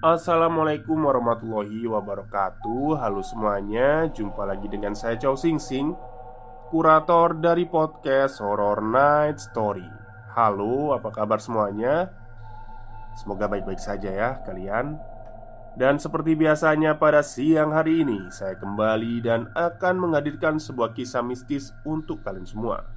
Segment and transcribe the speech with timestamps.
[0.00, 3.04] Assalamualaikum warahmatullahi wabarakatuh.
[3.04, 5.92] Halo semuanya Jumpa lagi dengan saya Chow Sing Sing
[6.72, 9.84] Kurator dari podcast Horror Night Story.
[10.32, 12.08] Halo apa kabar semuanya?
[13.12, 14.96] Semoga baik-baik saja ya kalian.
[15.76, 21.76] Dan seperti biasanya pada siang hari ini Saya kembali dan akan menghadirkan sebuah kisah mistis
[21.84, 22.88] untuk kalian semua.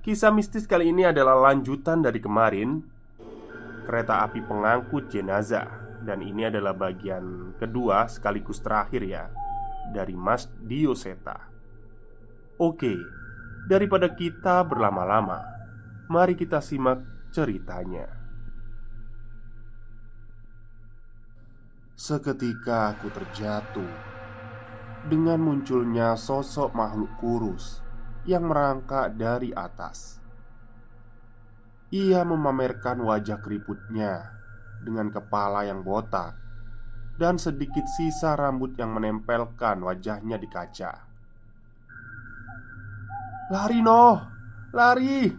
[0.00, 2.95] Kisah mistis kali ini adalah lanjutan dari kemarin
[3.86, 5.86] kereta api pengangkut jenazah.
[6.06, 9.26] Dan ini adalah bagian kedua sekaligus terakhir ya
[9.90, 11.50] Dari Mas Dioseta
[12.62, 12.94] Oke,
[13.66, 15.42] daripada kita berlama-lama
[16.06, 17.02] Mari kita simak
[17.34, 18.06] ceritanya.
[21.98, 23.92] Seketika aku terjatuh
[25.10, 27.82] Dengan munculnya sosok makhluk kurus
[28.22, 30.25] Yang merangkak dari atas
[31.96, 34.36] ia memamerkan wajah keriputnya
[34.84, 36.36] dengan kepala yang botak
[37.16, 40.92] dan sedikit sisa rambut yang menempelkan wajahnya di kaca.
[43.48, 44.18] "Lari, Noh!
[44.76, 45.32] Lari!"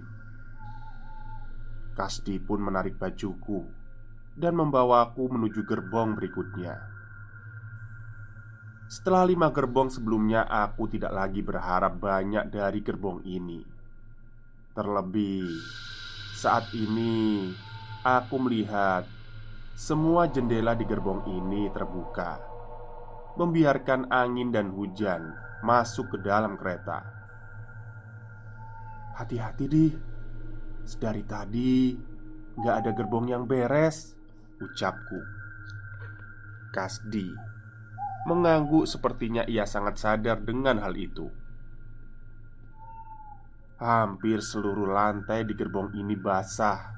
[1.94, 3.62] Kasdi pun menarik bajuku
[4.34, 6.78] dan membawaku menuju gerbong berikutnya.
[8.88, 13.60] Setelah lima gerbong sebelumnya, aku tidak lagi berharap banyak dari gerbong ini.
[14.72, 15.50] Terlebih
[16.38, 17.50] saat ini
[18.06, 19.10] aku melihat
[19.74, 22.38] semua jendela di gerbong ini terbuka,
[23.42, 25.34] membiarkan angin dan hujan
[25.66, 27.02] masuk ke dalam kereta.
[29.18, 29.86] Hati-hati, di
[30.86, 31.98] Sedari tadi
[32.62, 34.14] gak ada gerbong yang beres,
[34.62, 35.18] ucapku.
[36.70, 37.34] Kasdi
[38.30, 41.34] mengangguk sepertinya ia sangat sadar dengan hal itu.
[43.78, 46.98] Hampir seluruh lantai di gerbong ini basah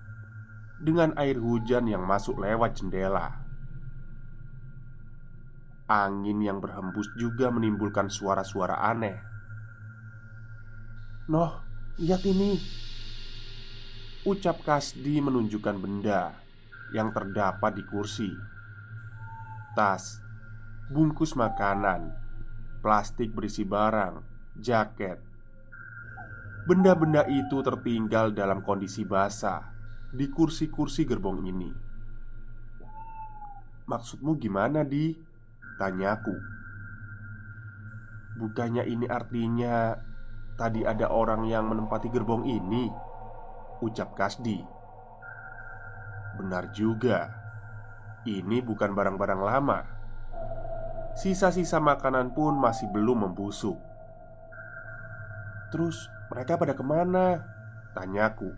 [0.80, 3.44] dengan air hujan yang masuk lewat jendela.
[5.92, 9.20] Angin yang berhembus juga menimbulkan suara-suara aneh.
[11.28, 11.60] "Noh,
[12.00, 12.56] lihat ini!"
[14.24, 16.32] Ucap Kasdi menunjukkan benda
[16.96, 18.32] yang terdapat di kursi.
[19.76, 20.24] Tas,
[20.88, 22.16] bungkus makanan,
[22.80, 24.24] plastik berisi barang,
[24.56, 25.29] jaket,
[26.70, 29.74] Benda-benda itu tertinggal dalam kondisi basah
[30.14, 31.74] di kursi-kursi gerbong ini.
[33.90, 35.18] "Maksudmu gimana, Di?"
[35.82, 36.38] tanyaku.
[38.38, 39.98] "Bukannya ini artinya
[40.62, 42.86] tadi ada orang yang menempati gerbong ini?"
[43.82, 44.62] ucap Kasdi.
[46.38, 47.34] "Benar juga.
[48.30, 49.80] Ini bukan barang-barang lama.
[51.18, 53.82] Sisa-sisa makanan pun masih belum membusuk."
[55.74, 57.44] Terus mereka pada ke mana?
[57.98, 58.54] Tanyaku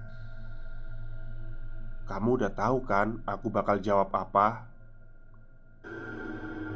[2.05, 4.67] Kamu udah tahu kan aku bakal jawab apa?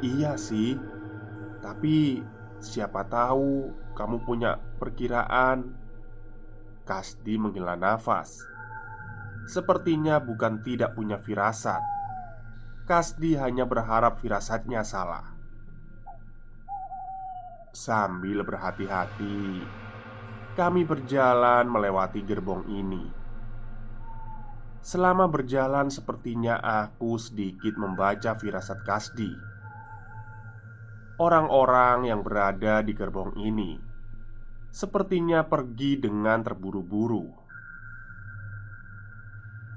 [0.00, 0.76] Iya sih
[1.60, 2.24] Tapi
[2.60, 5.72] siapa tahu kamu punya perkiraan.
[6.86, 8.44] Kasdi menghela nafas.
[9.48, 11.80] Sepertinya bukan tidak punya firasat.
[12.86, 15.34] Kasdi hanya berharap firasatnya salah.
[17.74, 19.64] Sambil berhati-hati
[20.56, 23.04] kami berjalan melewati gerbong ini.
[24.80, 29.28] Selama berjalan, sepertinya aku sedikit membaca firasat Kasdi.
[31.20, 33.76] Orang-orang yang berada di gerbong ini
[34.76, 37.24] sepertinya pergi dengan terburu-buru.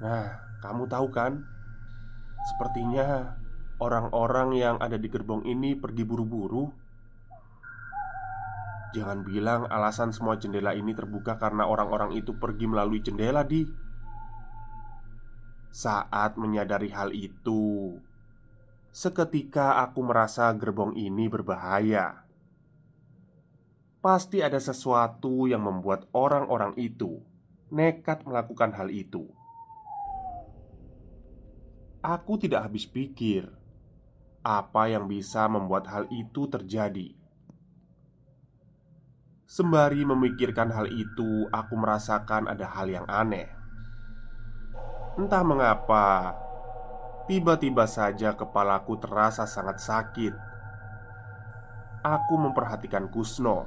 [0.04, 0.28] Nah,
[0.60, 1.40] kamu tahu kan?
[2.52, 3.36] Sepertinya
[3.80, 6.79] orang-orang yang ada di gerbong ini pergi buru-buru.
[8.90, 13.62] Jangan bilang alasan semua jendela ini terbuka karena orang-orang itu pergi melalui jendela, Di.
[15.70, 17.94] Saat menyadari hal itu,
[18.90, 22.26] seketika aku merasa gerbong ini berbahaya.
[24.02, 27.22] Pasti ada sesuatu yang membuat orang-orang itu
[27.70, 29.30] nekat melakukan hal itu.
[32.02, 33.46] Aku tidak habis pikir
[34.40, 37.19] apa yang bisa membuat hal itu terjadi.
[39.50, 43.50] Sembari memikirkan hal itu, aku merasakan ada hal yang aneh.
[45.18, 46.38] Entah mengapa,
[47.26, 50.30] tiba-tiba saja kepalaku terasa sangat sakit.
[52.06, 53.66] Aku memperhatikan Kusno.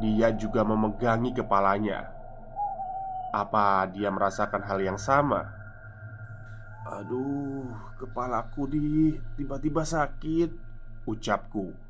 [0.00, 2.08] Dia juga memegangi kepalanya.
[3.36, 5.44] Apa dia merasakan hal yang sama?
[6.88, 7.68] Aduh,
[8.00, 10.48] kepalaku di tiba-tiba sakit,
[11.04, 11.83] ucapku.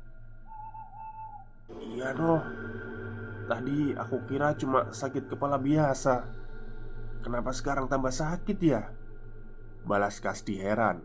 [1.73, 2.43] Iya, noh.
[3.45, 6.45] Tadi aku kira cuma sakit kepala biasa.
[7.25, 8.85] Kenapa sekarang tambah sakit ya?
[9.85, 11.01] Balas Kasti heran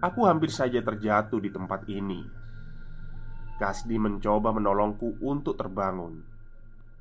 [0.00, 2.24] Aku hampir saja terjatuh di tempat ini
[3.60, 6.24] Kasdi mencoba menolongku untuk terbangun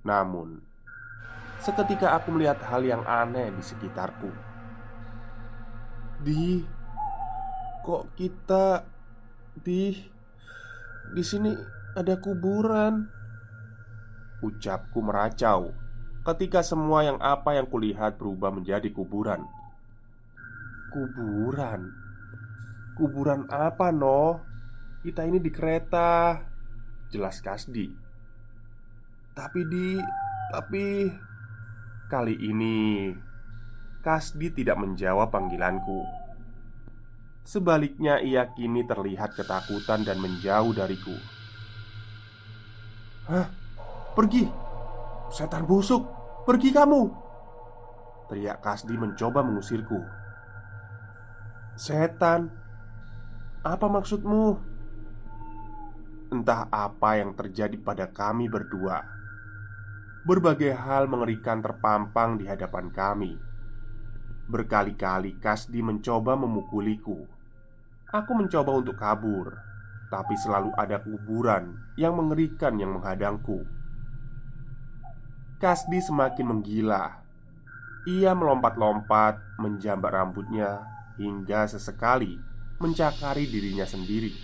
[0.03, 0.59] Namun
[1.63, 4.31] Seketika aku melihat hal yang aneh di sekitarku
[6.23, 6.63] Di
[7.83, 8.87] Kok kita
[9.63, 9.95] Di
[11.11, 11.51] Di sini
[11.99, 13.03] ada kuburan
[14.43, 15.71] Ucapku meracau
[16.23, 19.43] ketika semua yang apa yang kulihat berubah menjadi kuburan.
[20.91, 21.91] Kuburan?
[22.95, 24.39] Kuburan apa, noh?
[25.03, 26.39] Kita ini di kereta
[27.11, 27.87] Jelas Kasdi
[29.35, 29.99] Tapi di...
[30.51, 30.85] Tapi...
[32.07, 33.09] Kali ini
[34.05, 36.22] Kasdi tidak menjawab panggilanku
[37.43, 41.15] Sebaliknya ia kini terlihat ketakutan dan menjauh dariku
[43.27, 43.47] Hah?
[44.15, 44.47] Pergi!
[45.27, 46.07] Setan busuk,
[46.47, 47.01] pergi kamu!
[48.31, 49.99] Teriak Kasdi mencoba mengusirku
[51.75, 52.47] Setan?
[53.63, 54.71] Apa maksudmu?
[56.31, 59.03] Entah apa yang terjadi pada kami berdua
[60.23, 63.52] Berbagai hal mengerikan terpampang di hadapan kami
[64.53, 67.25] Berkali-kali Kasdi mencoba memukuliku
[68.13, 69.57] Aku mencoba untuk kabur
[70.13, 73.65] Tapi selalu ada kuburan yang mengerikan yang menghadangku
[75.63, 77.23] Kasdi semakin menggila.
[78.03, 80.83] Ia melompat-lompat, menjambak rambutnya
[81.15, 82.35] hingga sesekali
[82.83, 84.35] mencakari dirinya sendiri.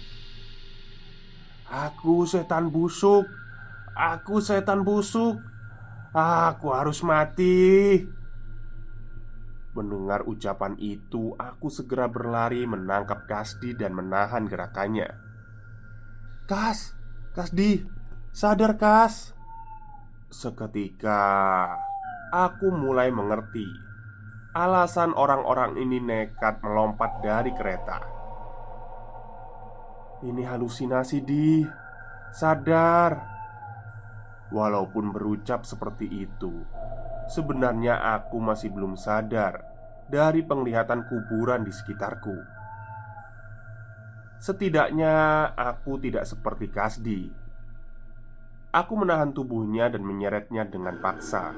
[1.68, 3.28] "Aku setan busuk,
[4.00, 5.44] aku setan busuk,
[6.16, 8.08] aku harus mati."
[9.78, 15.10] Mendengar ucapan itu, aku segera berlari menangkap Kasdi dan menahan gerakannya.
[16.50, 16.98] "Kas,
[17.38, 17.86] Kasdi,
[18.34, 19.38] sadar Kas!"
[20.30, 21.70] Seketika
[22.30, 23.66] aku mulai mengerti
[24.54, 27.98] alasan orang-orang ini nekat melompat dari kereta.
[30.26, 31.64] Ini halusinasi, di
[32.34, 33.38] sadar.
[34.50, 36.66] Walaupun berucap seperti itu,
[37.30, 39.62] sebenarnya aku masih belum sadar
[40.10, 42.36] dari penglihatan kuburan di sekitarku.
[44.42, 47.22] Setidaknya aku tidak seperti Kasdi
[48.70, 51.58] Aku menahan tubuhnya dan menyeretnya dengan paksa.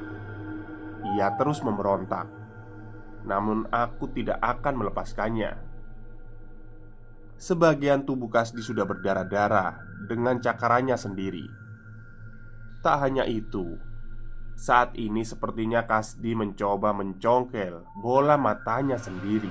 [1.11, 2.23] Ia terus memberontak,
[3.27, 5.59] namun aku tidak akan melepaskannya.
[7.35, 9.75] Sebagian tubuh Kasdi sudah berdarah-darah
[10.07, 11.43] dengan cakarannya sendiri.
[12.79, 13.75] Tak hanya itu,
[14.61, 19.49] saat ini sepertinya Kasdi mencoba mencongkel bola matanya sendiri.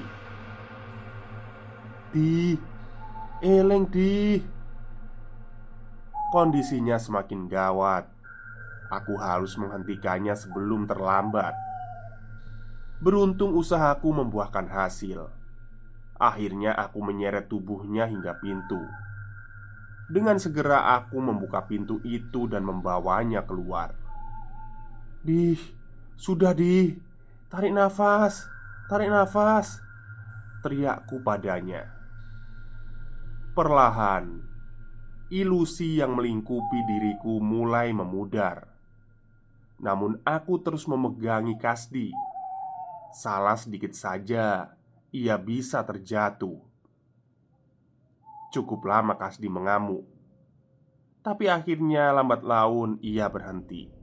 [2.15, 2.55] Di,
[3.43, 4.39] eleng di.
[6.31, 8.07] Kondisinya semakin gawat.
[8.95, 11.59] Aku harus menghentikannya sebelum terlambat.
[13.03, 15.27] Beruntung usahaku membuahkan hasil.
[16.23, 18.79] Akhirnya aku menyeret tubuhnya hingga pintu.
[20.07, 24.00] Dengan segera aku membuka pintu itu dan membawanya keluar.
[25.21, 25.53] Di,
[26.17, 26.97] sudah di,
[27.53, 28.49] tarik nafas,
[28.89, 29.85] tarik nafas,
[30.65, 31.85] teriakku padanya.
[33.53, 34.41] Perlahan,
[35.29, 38.65] ilusi yang melingkupi diriku mulai memudar.
[39.77, 42.13] Namun aku terus memegangi Kasdi.
[43.13, 44.73] Salah sedikit saja,
[45.13, 46.57] ia bisa terjatuh.
[48.57, 50.09] Cukup lama Kasdi mengamuk.
[51.21, 54.00] Tapi akhirnya lambat laun ia berhenti.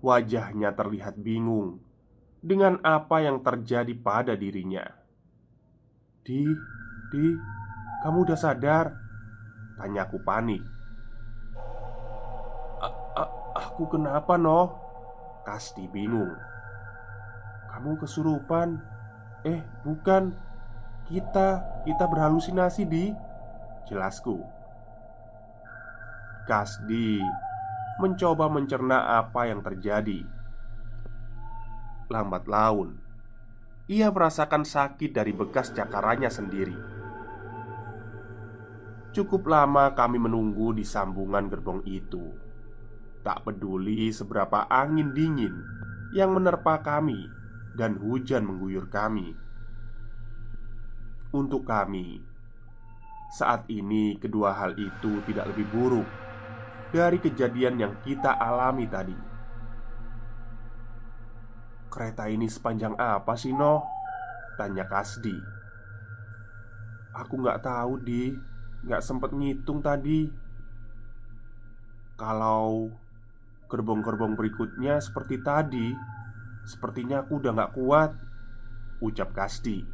[0.00, 1.80] Wajahnya terlihat bingung
[2.40, 4.84] dengan apa yang terjadi pada dirinya.
[6.24, 6.44] Di,
[7.12, 7.24] di,
[8.00, 9.10] kamu udah sadar?
[9.80, 10.60] Tanyaku panik
[13.56, 14.76] Aku kenapa noh?
[15.40, 16.36] Kasdi bingung
[17.72, 18.76] Kamu kesurupan
[19.40, 20.36] Eh bukan
[21.08, 23.08] Kita Kita berhalusinasi di
[23.88, 24.36] Jelasku
[26.44, 27.24] Kasdi
[28.00, 30.24] Mencoba mencerna apa yang terjadi
[32.08, 32.96] Lambat laun
[33.92, 37.00] Ia merasakan sakit dari bekas cakarannya sendiri
[39.10, 42.30] Cukup lama kami menunggu di sambungan gerbong itu.
[43.26, 45.66] Tak peduli seberapa angin dingin
[46.14, 47.26] yang menerpa kami
[47.74, 49.34] dan hujan mengguyur kami.
[51.34, 52.22] Untuk kami,
[53.34, 56.06] saat ini kedua hal itu tidak lebih buruk
[56.90, 59.16] dari kejadian yang kita alami tadi.
[61.90, 63.82] Kereta ini sepanjang apa sih, Noh?
[64.54, 65.34] Tanya Kasdi.
[67.18, 68.50] Aku nggak tahu, Di.
[68.80, 70.24] Gak sempet ngitung tadi
[72.16, 72.88] Kalau
[73.68, 75.92] Gerbong-gerbong berikutnya seperti tadi
[76.64, 78.10] Sepertinya aku udah gak kuat
[79.04, 79.84] Ucap Kasti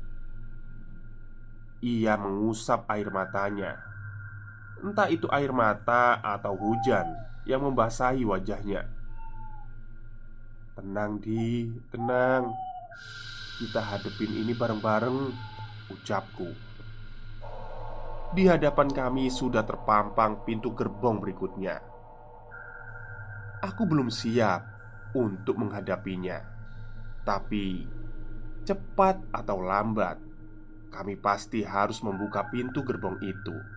[1.82, 3.95] Ia mengusap air matanya
[4.86, 7.10] Entah itu air mata atau hujan
[7.42, 8.86] Yang membasahi wajahnya.
[10.78, 12.54] Tenang di, tenang.
[13.58, 15.18] Kita hadepin ini bareng-bareng
[15.90, 16.50] Ucapku.
[18.34, 21.78] Di hadapan kami sudah terpampang pintu gerbong berikutnya.
[23.62, 24.66] Aku belum siap
[25.14, 26.42] untuk menghadapinya,
[27.24, 27.86] tapi
[28.66, 30.18] cepat atau lambat,
[30.90, 33.75] kami pasti harus membuka pintu gerbong itu.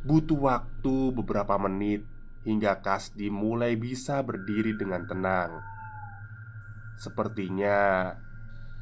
[0.00, 2.04] Butuh waktu beberapa menit
[2.44, 5.60] hingga Kasdi mulai bisa berdiri dengan tenang.
[6.96, 8.12] Sepertinya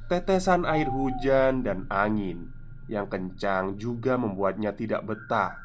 [0.09, 2.49] Tetesan air hujan dan angin
[2.89, 5.61] yang kencang juga membuatnya tidak betah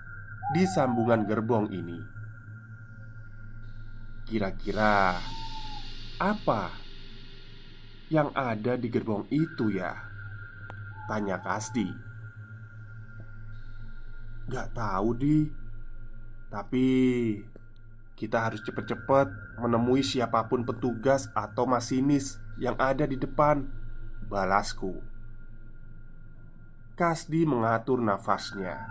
[0.52, 1.96] di sambungan gerbong ini.
[4.28, 5.16] Kira-kira
[6.20, 6.76] apa
[8.12, 9.96] yang ada di gerbong itu ya?
[11.08, 12.13] Tanya Kasdi.
[14.50, 15.48] Gak tahu di
[16.54, 16.86] Tapi
[18.14, 23.66] kita harus cepat-cepat menemui siapa pun petugas atau masinis yang ada di depan
[24.30, 25.02] balasku.
[26.94, 28.86] Kasdi mengatur nafasnya.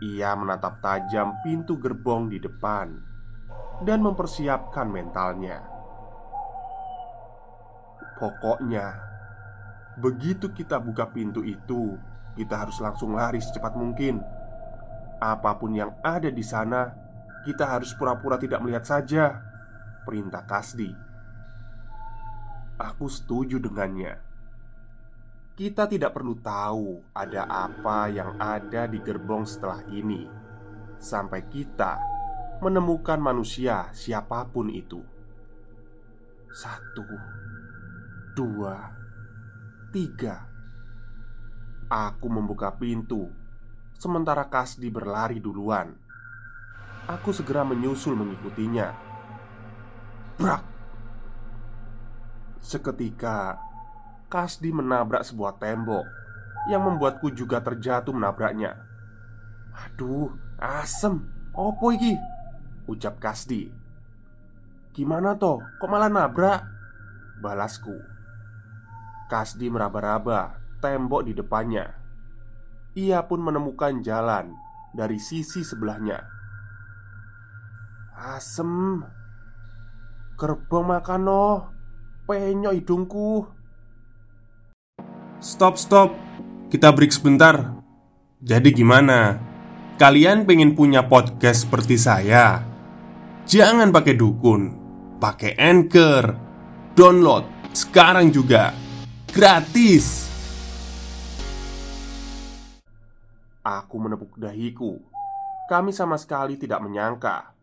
[0.00, 2.96] Ia menatap tajam pintu gerbong di depan
[3.84, 5.60] dan mempersiapkan mentalnya.
[8.16, 8.98] Pokoknya,
[10.00, 12.00] begitu kita buka pintu itu,
[12.34, 14.33] kita harus langsung lari secepat mungkin.
[15.24, 16.92] Apa pun yang ada di sana,
[17.48, 19.40] kita harus pura-pura tidak melihat saja.
[20.04, 20.92] Perintah Kasdi.
[22.76, 24.20] Aku setuju dengannya.
[25.56, 30.28] Kita tidak perlu tahu ada apa yang ada di gerbong setelah ini,
[31.00, 31.96] sampai kita
[32.60, 35.00] menemukan manusia siapa pun itu.
[36.52, 37.06] Satu,
[38.36, 38.92] dua,
[39.88, 40.52] tiga.
[41.88, 43.30] Aku membuka pintu,
[43.96, 45.94] sementara Kasdi berlari duluan.
[47.08, 48.92] Aku segera menyusul mengikutinya.
[50.36, 50.62] Brak!
[52.64, 53.60] Seketika
[54.28, 56.04] Kasdi menabrak sebuah tembok
[56.66, 58.74] yang membuatku juga terjatuh menabraknya.
[59.74, 61.28] Aduh, asem.
[61.54, 62.16] Opo iki?
[62.88, 63.70] Ucap Kasdi.
[64.94, 65.62] Gimana toh?
[65.78, 66.66] Kok malah nabrak?
[67.42, 67.94] Balasku.
[69.30, 72.03] Kasdi meraba-raba tembok di depannya.
[72.94, 74.54] Ia pun menemukan jalan
[74.94, 76.22] dari sisi sebelahnya.
[78.14, 79.02] Asem.
[80.38, 81.58] Gerbong makan noh.
[82.24, 83.50] Penyok hidungku.
[85.42, 86.14] Stop, stop.
[86.70, 87.74] Kita break sebentar.
[88.38, 89.36] Jadi gimana?
[89.98, 92.62] Kalian pengen punya podcast seperti saya?
[93.44, 94.62] Jangan pakai dukun,
[95.20, 96.24] pakai Anchor.
[96.94, 98.72] Download sekarang juga.
[99.34, 100.23] Gratis.
[103.64, 105.00] Aku menepuk dahiku.
[105.72, 107.56] Kami sama sekali tidak menyangka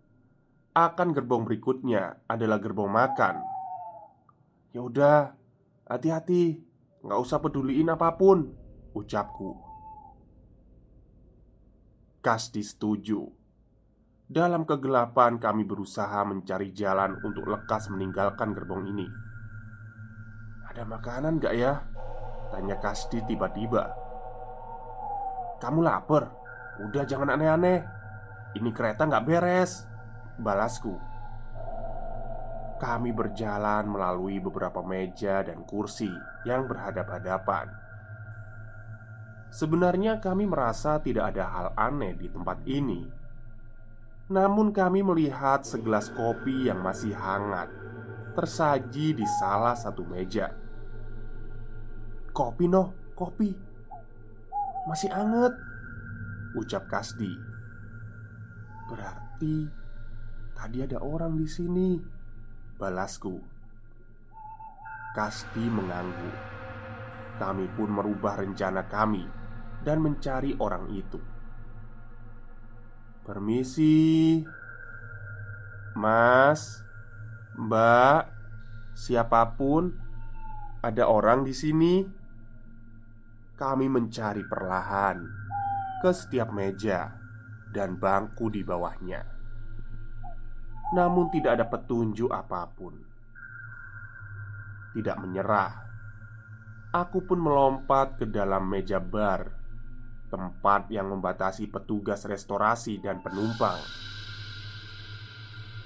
[0.71, 3.43] akan gerbong berikutnya adalah gerbong makan.
[4.71, 5.35] Ya udah,
[5.85, 6.71] hati-hati.
[7.01, 8.45] Nggak usah peduliin apa pun
[8.93, 9.57] Ucapku
[12.21, 13.25] Kasdi setuju
[14.29, 19.09] Dalam kegelapan kami berusaha mencari jalan untuk lekas meninggalkan gerbong ini
[20.69, 21.89] Ada makanan gak ya?
[22.53, 24.10] Tanya Kasdi tiba-tiba
[25.61, 26.33] Kamu lapar?
[26.81, 27.85] Udah jangan aneh-aneh
[28.57, 29.85] Ini kereta nggak beres
[30.41, 31.11] Balasku
[32.81, 36.09] kami berjalan melalui beberapa meja dan kursi
[36.49, 37.69] yang berhadap-hadapan.
[39.53, 43.05] Sebenarnya kami merasa tidak ada hal aneh di tempat ini.
[44.33, 47.69] Namun kami melihat segelas kopi yang masih hangat
[48.33, 50.49] tersaji di salah satu meja.
[52.33, 53.51] "Kopi, noh, kopi.
[54.89, 55.53] Masih anget,"
[56.57, 57.37] ucap Kasdi.
[58.89, 59.69] "Berarti
[60.57, 62.01] tadi ada orang di sini,"
[62.81, 63.37] balasku.
[65.11, 66.37] Kasdi mengangguk.
[67.35, 69.25] Kami pun merubah rencana kami
[69.81, 71.19] dan mencari orang itu.
[73.25, 74.41] "Permisi,
[75.97, 76.81] Mas,
[77.57, 78.21] Mbak,
[78.95, 79.93] siapa pun,
[80.81, 82.20] ada orang di sini."
[83.61, 85.21] Kami mencari perlahan
[86.01, 87.13] ke setiap meja
[87.69, 89.21] dan bangku di bawahnya,
[90.97, 92.97] namun tidak ada petunjuk apa pun.
[94.97, 95.77] Tidak menyerah,
[96.89, 99.45] aku pun melompat ke dalam meja bar
[100.33, 103.77] tempat yang membatasi petugas restorasi dan penumpang.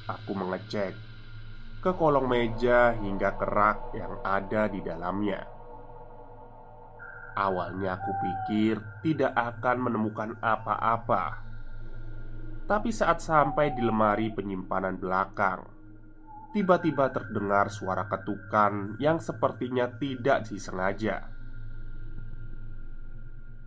[0.07, 0.95] Aku mengecek
[1.83, 5.54] ke kolong meja hingga kerak yang ada di dalamnya.
[7.35, 11.43] Awalnya aku pikir tidak akan menemukan apa-apa,
[12.65, 15.67] tapi saat sampai di lemari penyimpanan belakang,
[16.55, 21.29] tiba-tiba terdengar suara ketukan yang sepertinya tidak disengaja.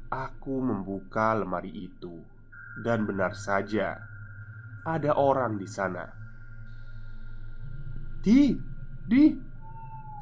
[0.08, 2.24] Aku membuka lemari itu,
[2.80, 4.00] dan benar saja
[4.88, 6.08] ada orang di sana.
[8.24, 8.56] "Di,
[9.04, 9.24] di,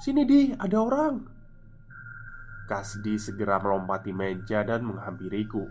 [0.02, 1.35] sini, di, ada orang."
[2.66, 5.70] Kasdi segera melompati meja dan menghampiriku.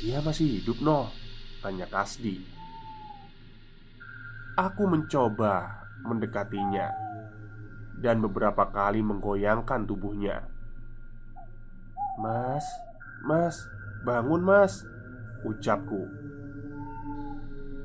[0.00, 1.10] "Dia masih hidup, noh?"
[1.60, 2.46] tanya Kasdi.
[4.56, 6.94] Aku mencoba mendekatinya
[8.00, 10.48] dan beberapa kali menggoyangkan tubuhnya.
[12.16, 12.64] Mas,
[13.20, 13.68] mas,
[14.08, 14.88] bangun mas
[15.44, 16.08] Ucapku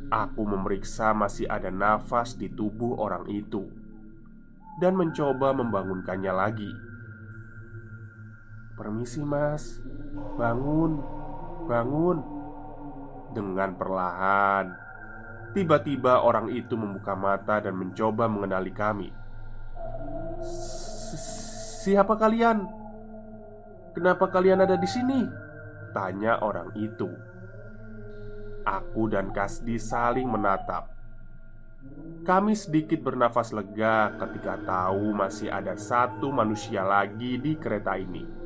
[0.08, 3.68] Aku memeriksa masih ada nafas di tubuh orang itu
[4.80, 6.72] Dan mencoba membangunkannya lagi
[8.82, 9.78] Permisi mas
[10.42, 10.98] Bangun
[11.70, 12.18] Bangun
[13.30, 14.74] Dengan perlahan
[15.54, 19.14] Tiba-tiba orang itu membuka mata dan mencoba mengenali kami
[21.86, 22.66] Siapa kalian?
[23.94, 25.26] Kenapa kalian ada di sini?
[25.94, 27.10] Tanya orang itu.
[28.66, 30.90] Aku dan Kasdi saling menatap.
[32.22, 38.41] Kami sedikit bernafas lega ketika tahu masih ada satu manusia lagi di kereta ini.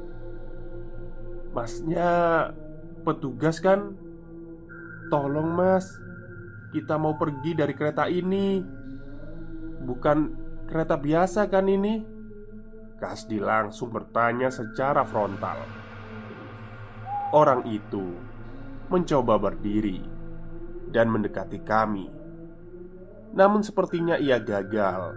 [1.56, 2.52] Masnya
[3.08, 3.96] petugas kan?
[5.08, 5.88] Tolong mas,
[6.76, 8.60] kita mau pergi dari kereta ini.
[9.80, 10.18] Bukan
[10.68, 12.04] kereta biasa kan ini?
[13.00, 15.64] Kasdi langsung bertanya secara frontal.
[17.32, 18.04] Orang itu
[18.92, 20.04] mencoba berdiri
[20.92, 22.12] dan mendekati kami.
[23.32, 25.16] Namun sepertinya ia gagal.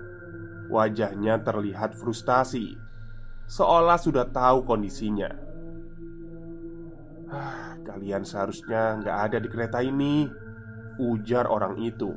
[0.71, 2.79] Wajahnya terlihat frustasi,
[3.51, 5.48] seolah sudah tahu kondisinya.
[7.29, 10.29] Ah, kalian seharusnya nggak ada di kereta ini,
[11.01, 12.17] ujar orang itu.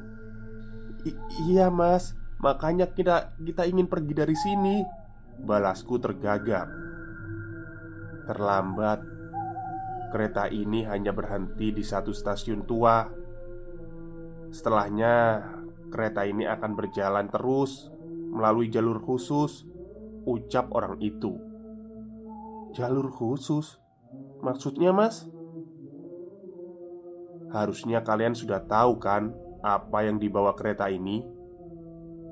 [1.50, 5.02] iya mas, makanya kita kita ingin pergi dari sini.
[5.42, 6.70] Balasku tergagap
[8.30, 9.02] Terlambat
[10.14, 13.10] Kereta ini hanya berhenti di satu stasiun tua
[14.54, 15.42] Setelahnya
[15.90, 17.90] Kereta ini akan berjalan terus
[18.32, 19.66] Melalui jalur khusus
[20.30, 21.42] Ucap orang itu
[22.78, 23.81] Jalur khusus?
[24.42, 25.30] Maksudnya mas?
[27.54, 29.30] Harusnya kalian sudah tahu kan
[29.62, 31.22] Apa yang dibawa kereta ini?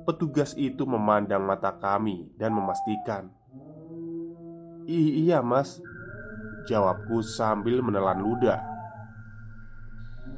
[0.02, 3.30] Petugas itu memandang mata kami dan memastikan
[4.90, 5.78] Iya mas
[6.66, 8.58] Jawabku sambil menelan ludah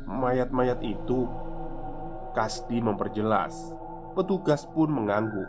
[0.05, 1.25] Mayat-mayat itu
[2.37, 3.73] Kasdi memperjelas
[4.13, 5.49] Petugas pun mengangguk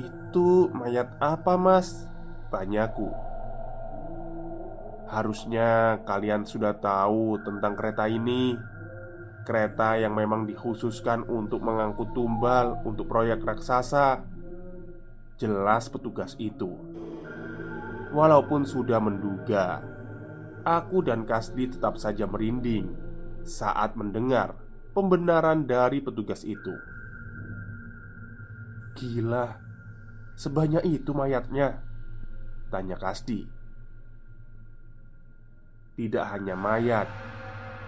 [0.00, 2.08] Itu mayat apa mas?
[2.48, 3.29] Tanyaku
[5.10, 8.54] Harusnya kalian sudah tahu tentang kereta ini.
[9.42, 14.22] Kereta yang memang dikhususkan untuk mengangkut tumbal untuk proyek raksasa.
[15.34, 16.70] Jelas petugas itu.
[18.14, 19.82] Walaupun sudah menduga
[20.62, 22.90] Aku dan Kasdi tetap saja merinding
[23.46, 24.58] Saat mendengar
[24.92, 26.74] pembenaran dari petugas itu.
[28.98, 29.58] Gila
[30.38, 31.82] Sebanyak itu mayatnya
[32.70, 33.59] Tanya Kasdi
[36.00, 37.04] Tidak hanya mayat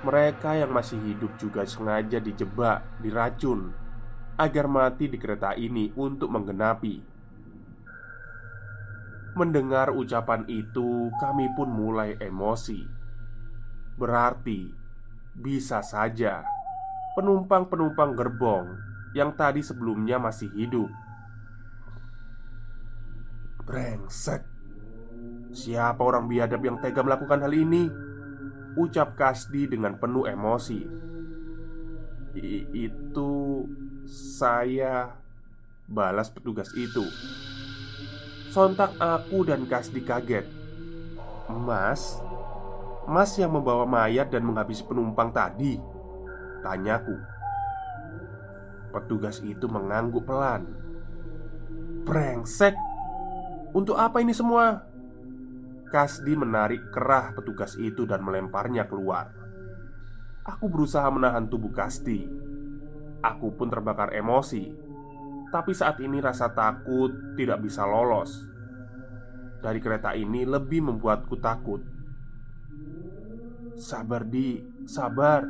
[0.02, 3.70] mereka yang masih hidup juga sengaja dijebak, diracun
[4.34, 6.98] agar mati di kereta ini untuk menggenapi.
[9.38, 12.84] Mendengar ucapan itu, kami pun mulai emosi.
[13.96, 14.68] Berarti
[15.32, 16.44] bisa saja
[17.16, 18.76] penumpang-penumpang gerbong
[19.16, 20.90] yang tadi sebelumnya masih hidup.
[23.62, 24.51] Brengsek.
[25.52, 27.92] Siapa orang biadab yang tega melakukan hal ini?
[28.72, 30.80] Ucap Kasdi dengan penuh emosi.
[32.32, 33.32] I itu
[34.08, 35.12] saya
[35.84, 37.04] balas petugas itu.
[38.48, 40.48] Sontak aku dan Kasdi kaget.
[41.52, 42.16] Mas,
[43.04, 45.76] Mas yang membawa mayat dan menghabisi penumpang tadi?
[46.64, 47.16] Tanyaku.
[48.92, 50.64] Petugas itu mengangguk pelan.
[52.08, 52.72] Brengsek.
[53.76, 54.84] Untuk apa ini semua?
[55.92, 59.28] Kasdi menarik kerah petugas itu dan melemparnya keluar.
[60.40, 62.24] Aku berusaha menahan tubuh Kasdi.
[63.20, 64.72] Aku pun terbakar emosi.
[65.52, 68.48] Tapi saat ini rasa takut tidak bisa lolos.
[69.60, 71.84] Dari kereta ini lebih membuatku takut.
[73.76, 75.44] Sabar, Di, sabar.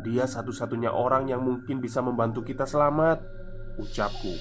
[0.00, 3.20] Dia satu-satunya orang yang mungkin bisa membantu kita selamat,
[3.76, 4.32] ucapku.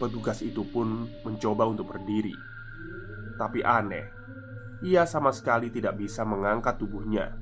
[0.00, 2.47] Petugas itu pun mencoba untuk berdiri
[3.38, 4.10] tapi aneh,
[4.82, 7.38] ia sama sekali tidak bisa mengangkat tubuhnya.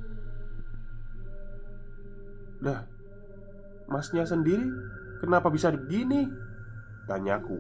[2.61, 2.85] Dah,
[3.89, 4.69] masnya sendiri
[5.21, 6.29] kenapa bisa begini?
[7.09, 7.59] Tanyaku.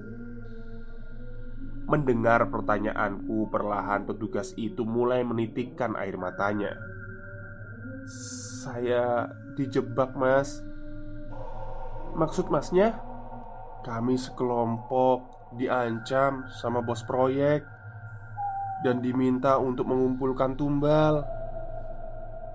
[1.87, 6.75] Mendengar pertanyaanku, perlahan petugas itu mulai menitikkan air matanya.
[8.67, 10.67] Saya dijebak, Mas.
[12.19, 12.99] Maksud masnya?
[13.87, 17.76] Kami sekelompok diancam sama bos proyek
[18.87, 21.27] dan diminta untuk mengumpulkan tumbal.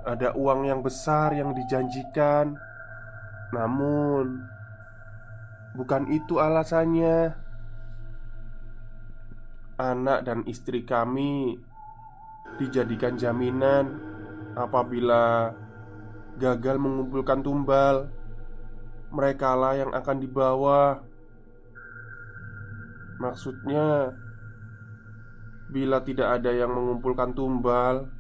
[0.08, 2.56] Ada uang yang besar yang dijanjikan,
[3.52, 4.40] namun
[5.76, 7.36] bukan itu alasannya.
[9.76, 11.60] Anak dan istri kami
[12.56, 14.00] dijadikan jaminan
[14.56, 15.52] apabila
[16.40, 18.08] gagal mengumpulkan tumbal.
[19.12, 21.04] Merekalah yang akan dibawa.
[23.20, 24.16] Maksudnya,
[25.72, 28.12] Bila tidak ada yang mengumpulkan tumbal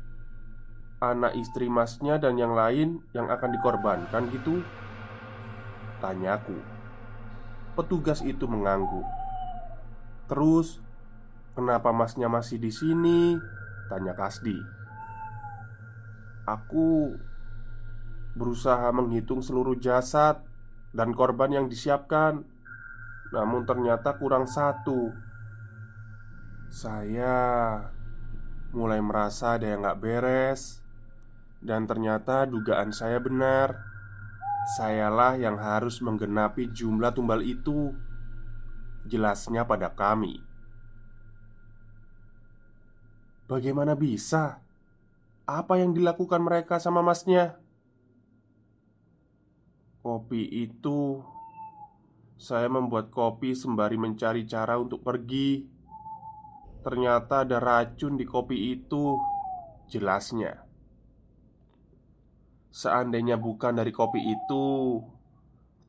[1.03, 4.63] Anak istri masnya dan yang lain yang akan dikorbankan gitu?
[5.99, 6.55] Tanyaku
[7.75, 9.03] Petugas itu mengangguk.
[10.31, 10.79] Terus
[11.51, 13.35] Kenapa masnya masih di sini?
[13.91, 14.55] Tanya Kasdi.
[16.47, 17.11] Aku
[18.39, 20.39] Berusaha menghitung seluruh jasad
[20.95, 22.47] Dan korban yang disiapkan
[23.35, 25.30] Namun ternyata kurang satu
[26.71, 27.35] saya
[28.71, 30.79] mulai merasa ada yang gak beres
[31.59, 33.75] Dan ternyata dugaan saya benar
[34.79, 37.91] Sayalah yang harus menggenapi jumlah tumbal itu
[39.03, 40.39] Jelasnya pada kami
[43.51, 44.63] Bagaimana bisa?
[45.43, 47.59] Apa yang dilakukan mereka sama masnya?
[49.99, 51.19] Kopi itu
[52.39, 55.70] Saya membuat kopi sembari mencari cara untuk pergi
[56.81, 59.17] Ternyata ada racun di kopi itu
[59.91, 60.55] Jelasnya.
[62.71, 64.63] Seandainya bukan dari kopi itu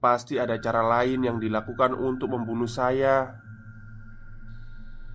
[0.02, 3.38] Pasti ada cara lain yang dilakukan untuk membunuh saya.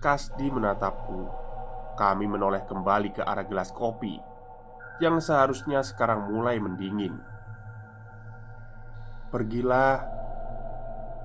[0.00, 1.28] Kasdi menatapku.
[1.92, 4.16] Kami menoleh kembali ke arah gelas kopi
[5.02, 7.20] Yang seharusnya sekarang mulai mendingin.
[9.28, 10.08] Pergilah.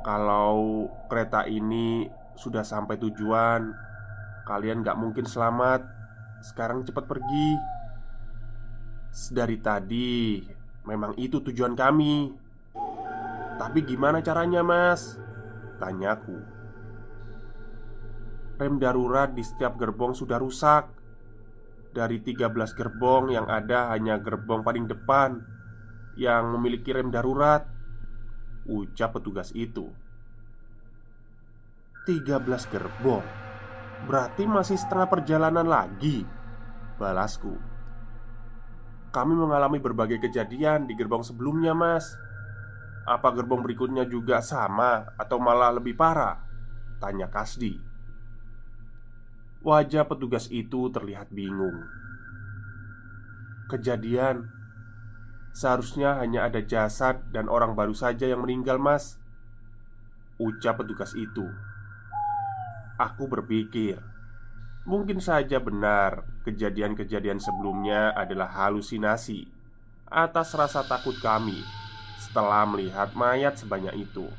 [0.04, 3.72] Kalau kereta ini sudah sampai tujuan
[4.44, 5.88] Kalian gak mungkin selamat.
[6.44, 7.50] Sekarang cepat pergi.
[9.32, 10.42] Dari tadi
[10.84, 12.36] Memang itu tujuan kami.
[13.56, 15.16] Tapi gimana caranya mas?
[15.80, 16.36] Tanyaku
[18.60, 20.92] Rem darurat di setiap gerbong sudah rusak.
[21.94, 25.46] Dari 13 gerbong yang ada hanya gerbong paling depan
[26.18, 27.70] Yang memiliki rem darurat
[28.66, 29.94] Ucap petugas itu.
[32.10, 33.43] 13 gerbong
[34.04, 36.28] Berarti masih setengah perjalanan lagi?
[37.00, 37.56] Balasku.
[39.16, 42.20] Kami mengalami berbagai kejadian di gerbong sebelumnya mas.
[43.04, 46.40] Apa gerbong berikutnya juga sama Atau malah lebih parah?
[47.00, 47.80] Tanya Kasdi.
[49.64, 51.88] Wajah petugas itu terlihat bingung.
[53.72, 54.52] Kejadian?
[55.56, 59.16] Seharusnya hanya ada jasad dan orang baru saja yang meninggal mas.
[60.36, 61.48] Ucap petugas itu
[63.02, 63.98] Aku berpikir,
[64.86, 69.50] mungkin saja benar kejadian-kejadian sebelumnya adalah halusinasi
[70.14, 71.58] atas rasa takut kami
[72.22, 74.30] setelah melihat mayat sebanyak itu.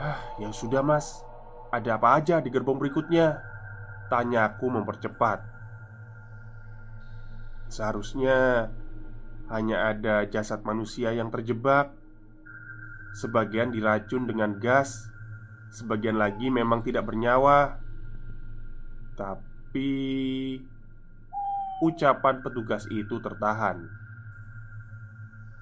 [0.00, 1.20] Hah, ya sudah, Mas.
[1.70, 3.42] Ada apa aja di gerbong berikutnya?
[4.06, 5.42] Tanyaku mempercepat
[7.72, 8.68] Seharusnya
[9.48, 11.90] hanya ada jasad manusia yang terjebak
[13.16, 15.13] Sebagian diracun dengan gas
[15.74, 17.82] Sebagian lagi memang tidak bernyawa.
[19.18, 19.90] Tapi
[21.82, 23.82] Ucapan petugas itu tertahan.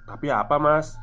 [0.04, 1.00] Tapi apa mas?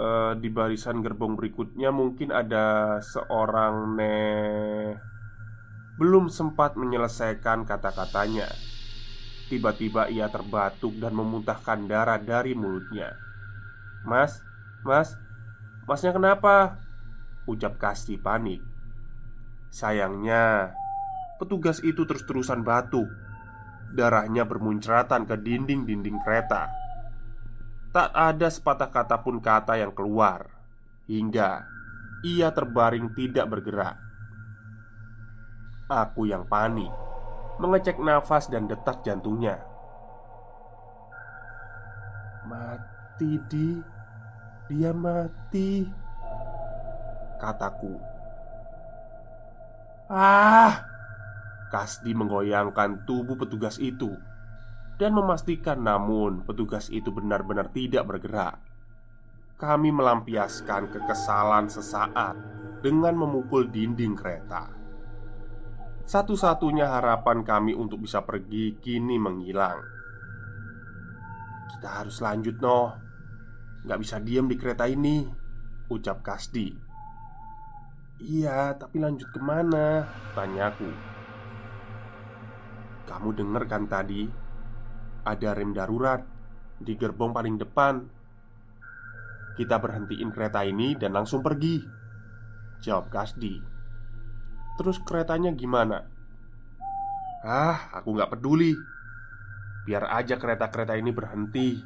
[0.00, 0.08] E,
[0.40, 4.16] di barisan gerbong berikutnya mungkin ada seorang ne
[6.00, 8.48] Belum sempat menyelesaikan kata-katanya.
[9.52, 13.12] Tiba-tiba ia terbatuk dan memuntahkan darah dari mulutnya.
[14.08, 14.40] Mas,
[14.82, 15.20] mas,
[15.90, 16.78] masnya kenapa?
[17.50, 18.62] Ucap Kasti panik.
[19.74, 20.70] Sayangnya
[21.42, 23.10] Petugas itu terus-terusan batuk
[23.90, 26.70] Darahnya bermuncratan ke dinding-dinding kereta.
[27.90, 30.46] Tak ada sepatah kata pun kata yang keluar
[31.10, 31.66] Hingga
[32.22, 33.98] ia terbaring tidak bergerak.
[35.90, 36.94] Aku yang panik
[37.58, 39.58] Mengecek nafas dan detak jantungnya.
[42.46, 43.99] Mati di
[44.70, 45.82] Dia mati
[47.42, 47.98] Kataku
[50.06, 50.86] Ah
[51.74, 54.14] Kasdi menggoyangkan tubuh petugas itu
[55.00, 58.60] dan memastikan, namun petugas itu benar-benar tidak bergerak.
[59.56, 62.36] Kami melampiaskan kekesalan sesaat
[62.84, 64.68] dengan memukul dinding kereta.
[66.04, 69.80] Satu-satunya harapan kami untuk bisa pergi kini menghilang.
[71.72, 73.09] Kita harus lanjut, noh.
[73.84, 75.24] Gak bisa diem di kereta ini,
[75.88, 76.68] ucap Kasdi.
[78.20, 80.04] Iya, tapi lanjut ke mana?
[80.36, 81.10] Tanyaku.
[83.10, 84.30] Kamu denger kan tadi
[85.26, 86.22] Ada rem darurat
[86.78, 88.06] Di gerbong paling depan
[89.58, 91.82] Kita berhentiin kereta ini dan langsung pergi
[92.78, 93.58] Jawab Kasdi
[94.78, 96.06] Terus keretanya gimana?
[97.42, 98.78] Ah, aku nggak peduli
[99.82, 101.82] Biar aja kereta-kereta ini berhenti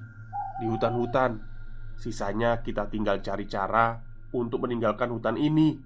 [0.61, 1.54] Di hutan-hutan
[1.97, 3.97] Sisanya kita tinggal cari cara
[4.35, 5.79] Untuk meninggalkan hutan ini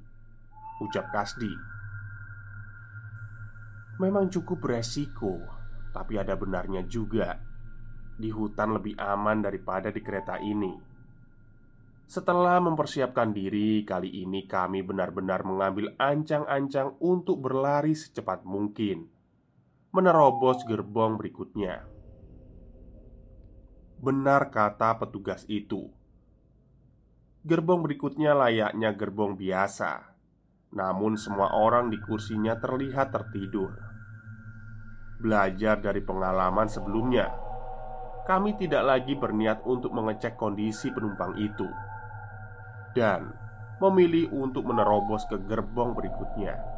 [0.81, 1.79] Ucap Kasdi
[3.99, 5.43] Memang cukup beresiko,
[5.91, 7.35] tapi ada benarnya juga.
[8.15, 10.71] Di hutan lebih aman daripada di kereta ini.
[12.07, 19.11] Setelah mempersiapkan diri, kali ini kami benar-benar mengambil ancang-ancang untuk berlari secepat mungkin,
[19.91, 21.83] menerobos gerbong berikutnya.
[23.99, 25.91] Benar kata petugas itu.
[27.49, 30.05] Gerbong berikutnya layaknya gerbong biasa,
[30.77, 33.73] namun semua orang di kursinya terlihat tertidur.
[35.17, 37.33] Belajar dari pengalaman sebelumnya,
[38.29, 41.65] kami tidak lagi berniat untuk mengecek kondisi penumpang itu
[42.93, 43.33] dan
[43.81, 46.78] memilih untuk menerobos ke gerbong berikutnya.